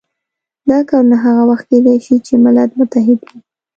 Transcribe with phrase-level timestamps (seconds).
[0.69, 3.37] دا کارونه هغه وخت کېدای شي چې ملت متحد وي.